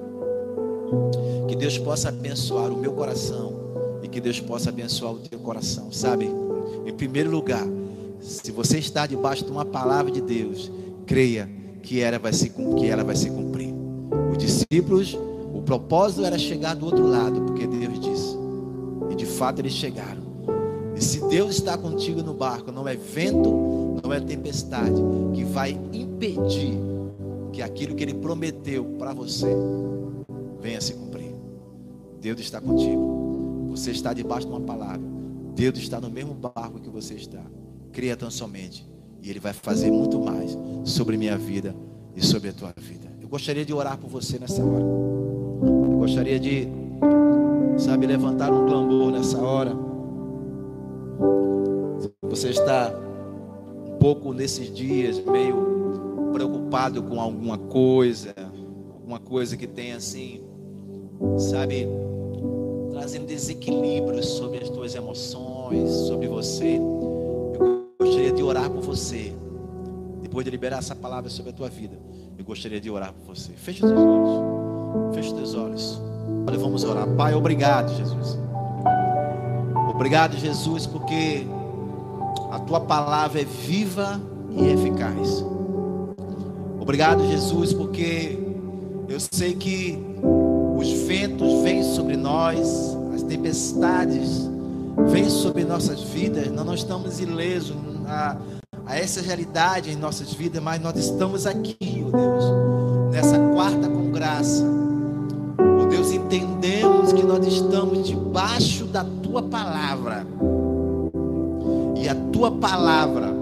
Que 1.47 1.55
Deus 1.55 1.79
possa 1.79 2.09
abençoar 2.09 2.73
o 2.73 2.77
meu 2.77 2.93
coração 2.93 3.60
que 4.11 4.21
Deus 4.21 4.41
possa 4.41 4.71
abençoar 4.71 5.13
o 5.13 5.19
teu 5.19 5.39
coração, 5.39 5.93
sabe? 5.93 6.29
Em 6.87 6.93
primeiro 6.93 7.31
lugar, 7.31 7.67
se 8.21 8.51
você 8.53 8.79
está 8.79 9.07
debaixo 9.07 9.45
de 9.45 9.51
uma 9.51 9.65
palavra 9.65 10.11
de 10.11 10.21
Deus, 10.21 10.71
creia 11.07 11.49
que 11.83 12.01
ela 12.01 12.19
vai 12.19 12.33
se, 12.33 12.51
que 12.51 12.87
ela 12.87 13.03
vai 13.03 13.17
se 13.17 13.31
cumprir. 13.31 13.75
Os 14.31 14.39
discípulos, 14.39 15.17
o 15.55 15.63
propósito 15.63 16.25
era 16.25 16.39
chegar 16.39 16.75
do 16.75 16.87
outro 16.87 17.07
lado, 17.07 17.41
porque 17.43 17.67
Deus 17.67 17.99
disse. 18.01 18.37
E 19.11 19.15
de 19.15 19.27
fato 19.27 19.61
eles 19.61 19.73
chegaram. 19.73 20.21
E 20.95 21.03
se 21.03 21.21
Deus 21.29 21.57
está 21.57 21.79
contigo 21.79 22.23
no 22.23 22.35
barco, 22.35 22.71
não 22.71 22.87
é 22.87 22.95
vento, 22.95 23.99
não 24.03 24.13
é 24.13 24.21
tempestade 24.21 25.01
que 25.35 25.45
vai 25.45 25.79
impedir 25.93 26.79
que 27.53 27.63
aquilo 27.63 27.95
que 27.95 28.03
Ele 28.03 28.15
prometeu 28.15 28.85
para 28.99 29.13
você 29.13 29.49
venha 30.61 30.81
se 30.81 30.95
cumprir. 30.95 31.35
Deus 32.21 32.39
está 32.39 32.61
contigo. 32.61 33.20
Você 33.71 33.93
está 33.93 34.13
debaixo 34.13 34.47
de 34.47 34.53
uma 34.53 34.61
palavra. 34.61 35.01
Deus 35.55 35.79
está 35.79 36.01
no 36.01 36.11
mesmo 36.11 36.35
barco 36.35 36.81
que 36.81 36.91
você 36.91 37.15
está. 37.15 37.43
Cria 37.93 38.17
tão 38.17 38.31
somente. 38.31 38.89
E 39.23 39.31
Ele 39.31 39.41
vai 39.41 39.53
fazer 39.53 39.91
muito 39.91 40.19
mais 40.21 40.57
sobre 40.85 41.17
minha 41.17 41.37
vida 41.37 41.75
e 42.17 42.25
sobre 42.25 42.51
a 42.51 42.53
tua 42.53 42.75
vida. 42.77 43.09
Eu 43.21 43.29
gostaria 43.29 43.65
de 43.65 43.73
orar 43.73 43.99
por 43.99 44.09
você 44.09 44.39
nessa 44.39 44.65
hora. 44.65 44.85
Eu 44.85 45.99
gostaria 45.99 46.41
de, 46.41 46.67
sabe, 47.79 48.07
levantar 48.07 48.53
um 48.53 48.67
clamor 48.67 49.13
nessa 49.13 49.39
hora. 49.39 49.73
Você 52.23 52.49
está 52.49 52.93
pouco 54.01 54.33
nesses 54.33 54.75
dias 54.75 55.23
meio 55.25 56.31
preocupado 56.33 57.03
com 57.03 57.21
alguma 57.21 57.59
coisa, 57.59 58.35
alguma 58.95 59.19
coisa 59.19 59.57
que 59.57 59.67
tem 59.67 59.93
assim, 59.93 60.41
sabe, 61.37 61.87
trazendo 63.11 63.27
desequilíbrios 63.27 64.25
sobre 64.25 64.59
as 64.59 64.69
tuas 64.69 64.95
emoções, 64.95 65.91
sobre 65.91 66.29
você. 66.29 66.77
Eu 66.77 67.97
gostaria 67.99 68.31
de 68.31 68.41
orar 68.41 68.71
por 68.71 68.83
você. 68.83 69.33
Depois 70.23 70.45
de 70.45 70.51
liberar 70.53 70.79
essa 70.79 70.95
palavra 70.95 71.29
sobre 71.29 71.51
a 71.51 71.53
tua 71.53 71.69
vida, 71.69 71.99
eu 72.39 72.45
gostaria 72.45 72.81
de 72.81 72.89
orar 72.89 73.13
por 73.13 73.35
você. 73.35 73.51
Feche 73.51 73.85
os 73.85 73.91
teus 73.91 74.01
olhos. 74.01 75.15
Feche 75.17 75.29
os 75.29 75.35
teus 75.35 75.55
olhos. 75.57 76.01
Olha, 76.47 76.57
vamos 76.57 76.85
orar. 76.85 77.09
Pai, 77.17 77.35
obrigado, 77.35 77.93
Jesus. 77.97 78.39
Obrigado, 79.93 80.37
Jesus, 80.37 80.87
porque 80.87 81.45
a 82.53 82.61
tua 82.61 82.79
palavra 82.79 83.41
é 83.41 83.45
viva 83.45 84.21
e 84.53 84.69
eficaz. 84.69 85.45
Obrigado, 86.79 87.27
Jesus, 87.27 87.73
porque 87.73 88.39
eu 89.09 89.19
sei 89.19 89.57
que 89.57 89.99
os 90.79 90.93
ventos 91.09 91.61
vêm 91.63 91.83
sobre 91.83 92.17
nós, 92.17 92.97
tempestades 93.31 94.51
vêm 95.09 95.31
sobre 95.31 95.65
nossas 95.65 96.03
vidas. 96.03 96.49
Nós 96.49 96.67
não 96.67 96.75
estamos 96.75 97.21
ilesos 97.21 97.77
a, 98.09 98.37
a 98.85 98.99
essa 98.99 99.23
realidade 99.23 99.91
em 99.91 99.97
nossas 99.97 100.33
vidas, 100.33 100.61
mas 100.61 100.83
nós 100.83 100.97
estamos 100.97 101.47
aqui, 101.47 102.05
oh 102.05 102.11
Deus, 102.11 102.45
nessa 103.13 103.39
quarta 103.39 103.89
com 103.89 104.11
graça. 104.11 104.65
Oh 105.59 105.87
Deus, 105.87 106.11
entendemos 106.11 107.13
que 107.13 107.23
nós 107.23 107.47
estamos 107.47 108.09
debaixo 108.09 108.85
da 108.87 109.05
tua 109.05 109.45
palavra. 109.45 110.27
E 111.97 112.09
a 112.09 112.15
tua 112.33 112.51
palavra, 112.51 113.33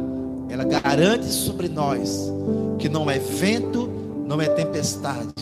ela 0.50 0.64
garante 0.64 1.26
sobre 1.26 1.68
nós 1.68 2.30
que 2.78 2.90
não 2.90 3.10
é 3.10 3.18
vento, 3.18 3.88
não 4.26 4.40
é 4.40 4.48
tempestade, 4.48 5.32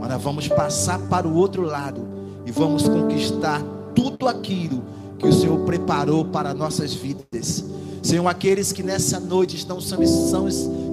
mas 0.00 0.10
nós 0.10 0.22
vamos 0.22 0.48
passar 0.48 0.98
para 0.98 1.28
o 1.28 1.36
outro 1.36 1.62
lado 1.62 2.16
e 2.46 2.52
vamos 2.52 2.84
conquistar 2.84 3.60
tudo 3.94 4.28
aquilo 4.28 4.82
que 5.18 5.26
o 5.26 5.32
Senhor 5.32 5.58
preparou 5.60 6.24
para 6.24 6.54
nossas 6.54 6.94
vidas. 6.94 7.64
Senhor, 8.02 8.26
aqueles 8.28 8.70
que 8.70 8.84
nessa 8.84 9.18
noite 9.18 9.56
estão, 9.56 9.80
são, 9.80 10.00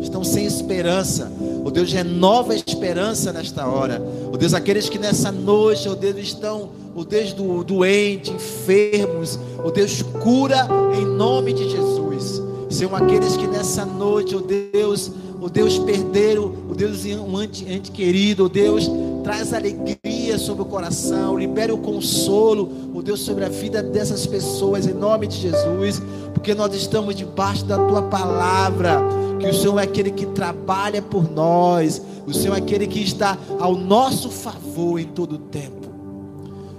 estão 0.01 0.24
sem 0.24 0.45
esperança, 0.45 1.31
oh 1.63 1.69
Deus 1.69 1.93
renova 1.93 2.53
a 2.53 2.55
esperança 2.55 3.31
nesta 3.31 3.67
hora. 3.67 4.01
Oh 4.31 4.38
Deus, 4.38 4.55
aqueles 4.55 4.89
que 4.89 4.98
nessa 4.98 5.31
noite, 5.31 5.88
o 5.88 5.91
oh 5.91 5.95
Deus, 5.95 6.17
estão, 6.17 6.69
o 6.95 7.03
Deus 7.03 7.31
do, 7.33 7.63
doente, 7.63 8.31
enfermos, 8.31 9.38
o 9.63 9.69
Deus 9.69 10.01
cura 10.01 10.67
em 10.98 11.05
nome 11.05 11.53
de 11.53 11.69
Jesus. 11.69 12.41
Senhor, 12.69 12.95
aqueles 12.95 13.38
que 13.38 13.45
nessa 13.45 13.86
noite, 13.86 14.36
o 14.36 14.41
Deus, 14.41 15.12
o 15.39 15.50
Deus 15.50 15.77
perderam, 15.77 16.45
o 16.67 16.74
Deus 16.74 17.05
um 17.05 17.43
ente, 17.43 17.63
ente 17.72 17.91
querido, 17.91 18.45
o 18.45 18.50
Deus 18.50 18.89
traz 19.24 19.53
alegria 19.53 20.23
sobre 20.38 20.62
o 20.62 20.66
coração, 20.66 21.38
libera 21.38 21.74
o 21.74 21.78
consolo, 21.78 22.70
o 22.94 23.02
Deus 23.02 23.22
sobre 23.22 23.46
a 23.46 23.50
vida 23.50 23.82
dessas 23.82 24.25
pessoas 24.25 24.86
em 24.88 24.94
nome 24.94 25.28
de 25.28 25.38
Jesus, 25.38 26.02
porque 26.34 26.54
nós 26.54 26.74
estamos 26.75 27.16
debaixo 27.16 27.66
da 27.66 27.78
tua 27.78 28.04
palavra, 28.04 29.02
que 29.40 29.48
o 29.48 29.54
Senhor 29.54 29.80
é 29.80 29.84
aquele 29.84 30.12
que 30.12 30.25
trabalha 30.28 31.02
por 31.02 31.30
nós, 31.32 32.02
o 32.25 32.34
Senhor 32.34 32.56
é 32.56 32.58
aquele 32.58 32.88
que 32.88 33.02
está 33.02 33.38
ao 33.60 33.75
nosso 33.75 34.30
favor 34.30 35.00
em 35.00 35.06
todo 35.06 35.36
o 35.36 35.40
tempo. 35.40 35.84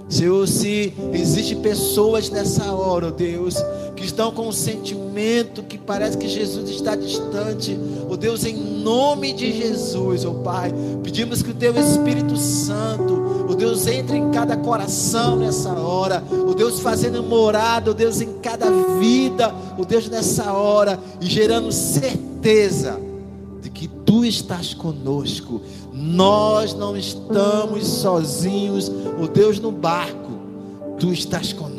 Senhor, 0.07 0.47
se 0.47 0.93
existe 1.13 1.55
pessoas 1.55 2.29
nessa 2.29 2.71
hora, 2.71 3.07
oh 3.07 3.11
Deus, 3.11 3.55
que 3.95 4.05
estão 4.05 4.31
com 4.31 4.47
um 4.47 4.51
sentimento 4.51 5.63
que 5.63 5.77
parece 5.77 6.17
que 6.17 6.27
Jesus 6.27 6.69
está 6.69 6.95
distante, 6.95 7.79
oh 8.09 8.17
Deus, 8.17 8.43
em 8.45 8.55
nome 8.55 9.33
de 9.33 9.51
Jesus, 9.51 10.25
oh 10.25 10.35
Pai, 10.35 10.73
pedimos 11.03 11.41
que 11.41 11.51
o 11.51 11.53
Teu 11.53 11.75
Espírito 11.79 12.35
Santo, 12.37 13.47
oh 13.49 13.55
Deus, 13.55 13.87
entre 13.87 14.17
em 14.17 14.31
cada 14.31 14.57
coração 14.57 15.37
nessa 15.37 15.71
hora, 15.73 16.23
oh 16.31 16.53
Deus, 16.53 16.79
fazendo 16.79 17.23
morada, 17.23 17.91
oh 17.91 17.93
Deus, 17.93 18.21
em 18.21 18.33
cada 18.39 18.69
vida, 18.99 19.53
oh 19.77 19.85
Deus, 19.85 20.09
nessa 20.09 20.51
hora, 20.51 20.99
e 21.21 21.25
gerando 21.25 21.71
certeza 21.71 22.99
de 23.61 23.69
que 23.69 23.87
Tu 23.87 24.23
estás 24.23 24.73
conosco, 24.73 25.61
nós 25.91 26.73
não 26.73 26.95
estamos 26.95 27.87
sozinhos, 27.87 28.87
o 28.89 29.27
Deus 29.27 29.59
no 29.59 29.71
barco, 29.71 30.31
tu 30.99 31.11
estás 31.11 31.51
conosco. 31.51 31.74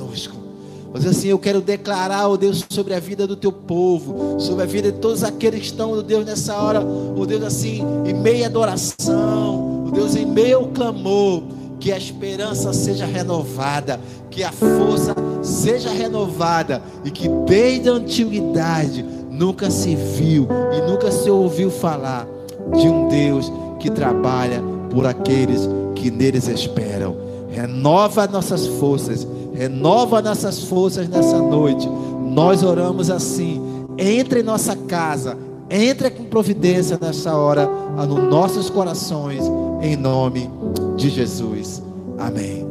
Mas 0.97 1.07
assim, 1.07 1.29
eu 1.29 1.39
quero 1.39 1.61
declarar, 1.61 2.27
oh 2.27 2.39
Deus, 2.39 2.65
sobre 2.71 2.95
a 2.95 2.99
vida 2.99 3.27
do 3.27 3.37
teu 3.37 3.53
povo, 3.53 4.41
sobre 4.41 4.63
a 4.63 4.67
vida 4.67 4.91
de 4.91 4.97
todos 4.97 5.23
aqueles 5.23 5.61
que 5.61 5.67
estão, 5.67 5.93
oh 5.93 6.01
Deus, 6.01 6.25
nessa 6.25 6.57
hora, 6.57 6.83
oh 6.83 7.27
Deus, 7.27 7.45
assim, 7.45 7.85
em 8.07 8.15
meia 8.15 8.47
adoração, 8.47 9.89
oh 9.89 9.91
Deus, 9.91 10.17
em 10.17 10.25
meio 10.25 10.69
clamor, 10.69 11.43
que 11.79 11.93
a 11.93 11.99
esperança 11.99 12.73
seja 12.73 13.05
renovada, 13.05 14.01
que 14.31 14.43
a 14.43 14.51
força 14.51 15.15
seja 15.43 15.91
renovada 15.91 16.83
e 17.05 17.11
que 17.11 17.29
desde 17.47 17.91
a 17.91 17.93
antiguidade 17.93 19.05
nunca 19.31 19.71
se 19.71 19.95
viu 19.95 20.49
e 20.73 20.91
nunca 20.91 21.13
se 21.13 21.29
ouviu 21.29 21.71
falar 21.71 22.27
de 22.75 22.89
um 22.89 23.07
Deus 23.09 23.53
que 23.79 23.91
trabalha 23.91 24.63
por 24.89 25.05
aqueles 25.05 25.69
que 25.95 26.11
neles 26.11 26.49
esperam. 26.49 27.15
Renova 27.51 28.27
nossas 28.27 28.67
forças, 28.67 29.27
renova 29.57 30.21
nossas 30.21 30.63
forças 30.65 31.09
nessa 31.09 31.39
noite. 31.39 31.89
Nós 31.89 32.63
oramos 32.63 33.11
assim. 33.11 33.61
Entre 33.99 34.41
em 34.41 34.43
nossa 34.43 34.77
casa, 34.77 35.39
entre 35.71 36.11
com 36.11 36.25
providência 36.25 36.99
nessa 37.01 37.35
hora, 37.35 37.67
nos 38.07 38.31
nossos 38.31 38.69
corações, 38.69 39.43
em 39.81 39.97
nome 39.97 40.51
de 40.97 41.09
Jesus. 41.09 41.83
Amém. 42.19 42.67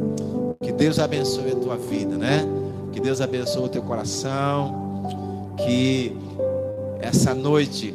Que 0.62 0.70
Deus 0.72 0.98
abençoe 0.98 1.52
a 1.52 1.56
tua 1.56 1.76
vida, 1.76 2.16
né? 2.16 2.46
Que 2.92 3.00
Deus 3.00 3.20
abençoe 3.20 3.64
o 3.64 3.68
teu 3.68 3.82
coração. 3.82 5.54
Que 5.56 6.16
essa 7.00 7.34
noite 7.34 7.94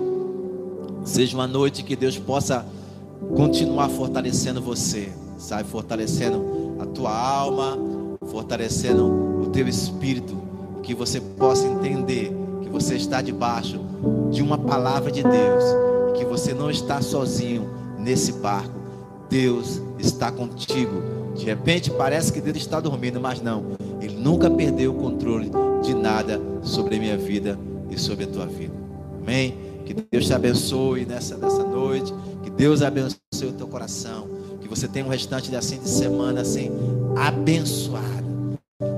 seja 1.04 1.36
uma 1.36 1.48
noite 1.48 1.84
que 1.84 1.96
Deus 1.96 2.18
possa 2.18 2.66
continuar 3.36 3.90
fortalecendo 3.90 4.62
você, 4.62 5.10
sabe? 5.38 5.64
Fortalecendo 5.70 6.44
a 6.80 6.86
tua 6.86 7.18
alma, 7.18 7.78
fortalecendo 8.30 9.42
o 9.42 9.48
teu 9.48 9.68
espírito, 9.68 10.38
que 10.84 10.94
você 10.94 11.20
possa 11.20 11.68
entender 11.68 12.32
que 12.62 12.70
você 12.70 12.96
está 12.96 13.22
debaixo 13.22 13.80
de 14.30 14.42
uma 14.42 14.58
palavra 14.58 15.12
de 15.12 15.24
Deus 15.24 15.64
que 16.22 16.26
você 16.26 16.54
não 16.54 16.70
está 16.70 17.02
sozinho 17.02 17.70
nesse 17.98 18.34
barco. 18.34 18.80
Deus 19.30 19.82
está 19.98 20.32
contigo. 20.32 21.02
De 21.36 21.46
repente 21.46 21.90
parece 21.90 22.32
que 22.32 22.42
Deus 22.42 22.58
está 22.58 22.80
dormindo, 22.80 23.20
mas 23.20 23.42
não. 23.42 23.78
Ele 24.02 24.16
nunca 24.16 24.50
perdeu 24.50 24.92
o 24.92 24.96
controle 24.96 25.50
de 25.82 25.94
nada 25.94 26.40
sobre 26.62 26.98
a 26.98 27.00
minha 27.00 27.18
vida 27.18 27.58
e 27.90 27.98
sobre 27.98 28.26
a 28.26 28.28
tua 28.28 28.46
vida. 28.46 28.74
Amém? 29.22 29.58
Que 29.86 29.94
Deus 29.94 30.28
te 30.28 30.34
abençoe 30.34 31.06
nessa, 31.06 31.38
nessa 31.38 31.64
noite. 31.64 32.14
Que 32.44 32.50
Deus 32.50 32.82
abençoe 32.82 33.18
o 33.44 33.54
teu 33.54 33.68
coração. 33.68 34.28
Que 34.60 34.68
você 34.68 34.88
tenha 34.88 35.06
um 35.06 35.10
restante 35.10 35.50
de, 35.50 35.56
assim, 35.56 35.80
de 35.80 35.90
semana 35.90 36.42
assim, 36.42 36.70
abençoado. 37.16 38.58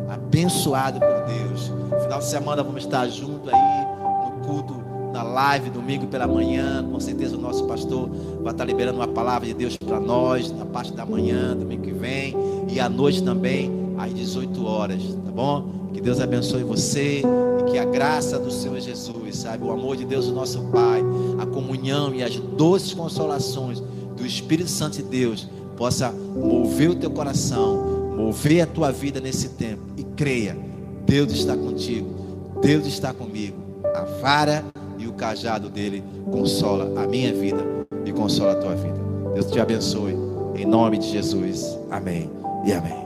Abençoado 0.10 1.00
por 1.00 1.26
Deus. 1.26 1.72
Final 2.04 2.20
de 2.20 2.26
semana 2.26 2.64
vamos 2.64 2.84
estar 2.84 3.08
junto 3.08 3.50
aí 3.50 3.86
no 4.26 4.46
culto, 4.46 4.76
na 5.12 5.24
live, 5.24 5.70
domingo 5.70 6.08
pela 6.08 6.28
manhã. 6.28 6.88
Com 6.90 7.00
certeza 7.00 7.36
o 7.38 7.40
nosso 7.40 7.66
pastor 7.66 8.10
vai 8.42 8.52
estar 8.52 8.66
liberando 8.66 9.00
uma 9.00 9.08
palavra 9.08 9.48
de 9.48 9.54
Deus 9.54 9.78
para 9.78 10.00
nós 10.00 10.52
na 10.52 10.66
parte 10.66 10.94
da 10.94 11.06
manhã, 11.06 11.56
domingo 11.56 11.84
que 11.84 11.92
vem. 11.92 12.36
E 12.70 12.80
à 12.80 12.90
noite 12.90 13.24
também, 13.24 13.72
às 13.98 14.14
18 14.14 14.66
horas, 14.66 15.02
tá 15.26 15.32
bom? 15.32 15.90
Que 15.94 16.02
Deus 16.02 16.20
abençoe 16.20 16.64
você 16.64 17.22
e 17.22 17.72
que 17.72 17.78
a 17.78 17.86
graça 17.86 18.40
do 18.40 18.52
Senhor 18.52 18.80
Jesus, 18.80 19.38
sabe, 19.38 19.64
o 19.64 19.72
amor 19.72 19.96
de 19.96 20.06
Deus, 20.06 20.28
o 20.28 20.34
nosso 20.34 20.60
Pai, 20.72 21.02
a 21.40 21.46
comunhão 21.46 22.14
e 22.14 22.24
as 22.24 22.36
doces 22.36 22.94
consolações 22.94 23.82
do 24.16 24.26
Espírito 24.26 24.70
Santo 24.70 24.98
de 24.98 25.04
Deus 25.04 25.48
possa 25.78 26.12
mover 26.12 26.90
o 26.90 26.96
teu 26.96 27.12
coração, 27.12 27.93
mover 28.16 28.62
a 28.62 28.68
tua 28.68 28.92
vida 28.92 29.20
nesse 29.20 29.50
tempo. 29.50 29.82
E 29.98 30.04
creia, 30.04 30.58
Deus 31.06 31.32
está 31.32 31.56
contigo, 31.56 32.60
Deus 32.62 32.86
está 32.86 33.14
comigo. 33.14 33.58
A 33.94 34.04
vara 34.22 34.64
e 34.98 35.08
o 35.08 35.14
cajado 35.14 35.70
dele 35.70 36.04
consola 36.32 37.02
a 37.02 37.08
minha 37.08 37.34
vida 37.34 37.64
e 38.06 38.12
consola 38.12 38.54
a 38.54 38.56
tua 38.56 38.76
vida. 38.76 39.00
Deus 39.34 39.52
te 39.52 39.60
abençoe. 39.60 40.16
Em 40.56 40.66
nome 40.66 40.98
de 40.98 41.10
Jesus. 41.10 41.78
Amém 41.90 42.30
e 42.66 42.74
amém. 42.74 43.03